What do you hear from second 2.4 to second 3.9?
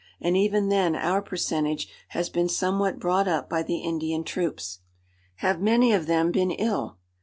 somewhat brought up by the